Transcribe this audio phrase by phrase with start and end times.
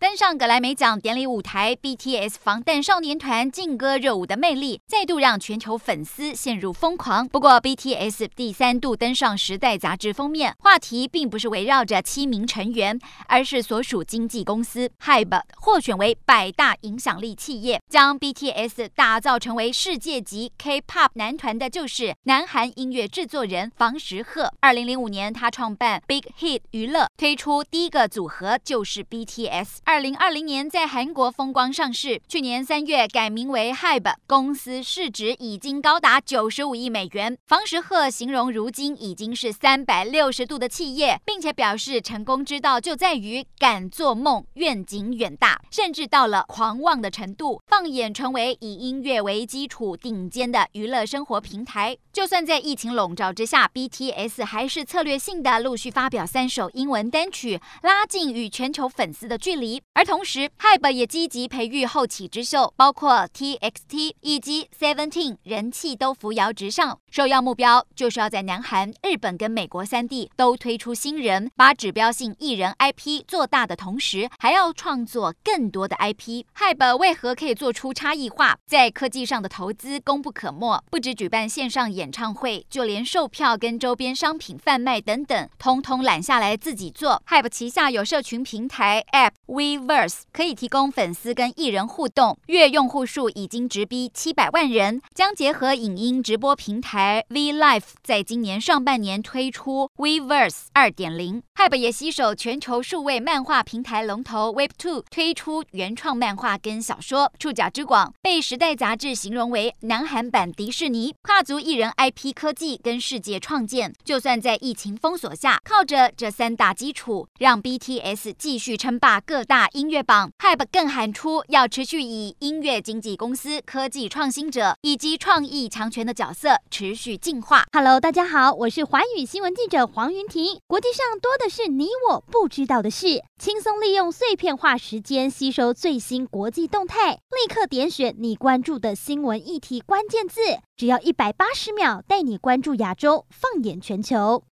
[0.00, 7.28] 登上格莱美奖典礼舞台，BTS 防弹少年团劲歌热舞的魅力再度让全球粉丝陷入疯狂。
[7.28, 24.50] 不过，BTS 第三度登上《时代》杂志封面，话题并不是围绕着七名成员，而是所属经纪公司 HYBE 获选为百大影响力企业，将 BTS 打造成为世界级 K-pop 男团的，就是南韩音乐制作人房时赫。
[24.60, 29.80] 二零零五年，他创办 Big Hit 娱乐，推出第一个组合就是 BTS。
[29.90, 37.36] 二零二零年在韩国风光上市，去年三月改名为 HYBE，公司市值已经高达九十五亿美元。
[37.48, 47.60] 房石赫形容如今已经是三百六十度的企业，并且表示成功之道就在于敢做梦，愿景远大，甚至到了狂妄的程度。
[47.66, 59.79] 放眼成为以音乐为基础顶尖的娱乐生活平台，就算在疫情笼罩之下，BTS 还是策略性的陆续发表三首英文单曲，拉近与全球粉丝的距离。
[59.94, 66.98] 而同时，HYBE 也积极培育后起之秀，包括 TXT 以及 Seventeen，人气都扶摇直上。
[67.10, 76.44] 首要目标就是要在南韩、日本跟美国三地都推出新人，把指标性艺人 IP 做大的同时，还要创作更多的 IP。
[76.56, 78.56] HYBE 为何可以做出差异化？
[78.66, 87.20] 在科技上的投资功不可没，不止举办线上演唱会，就连售票跟周边商品贩卖等等，通通揽下来自己做。
[87.26, 89.32] HYBE 旗下有社群平台 App。
[89.78, 95.02] Weverse 可以提供粉丝跟艺人互动，月用户数已经直逼七百万人。
[95.14, 101.42] 将结合影音直播平台 V Live，在今年上半年推出 V Verse 二点零。
[101.56, 111.14] Hype 也携手全球数位漫画平台龙头 Webtoon，推出原创漫画跟小说，触角之广被《时代》杂志形容为南韩版迪士尼。
[111.22, 119.44] 跨足艺人 IP 科技跟世界创建，就算在疫情封锁下，靠着这三大基础，让 BTS 继续称霸各。
[119.50, 127.64] 大音乐榜，Hype 更喊出要持续以音乐经纪公司、科技创新者以及创意强权的角色持续进化。
[127.72, 130.60] Hello，大家好，我是寰宇新闻记者黄云婷。
[130.66, 140.40] 国际上多的是你我不知道的事，轻松利用碎片化时间吸收最新国际动态，立刻点选你关注的新闻议题关键字，
[140.76, 144.42] 只要一百八十秒带你关注亚洲，放眼全球。